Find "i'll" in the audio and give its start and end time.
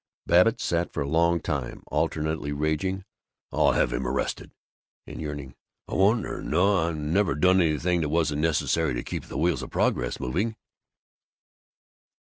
3.51-3.73